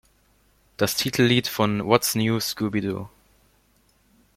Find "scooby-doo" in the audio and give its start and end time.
2.39-3.07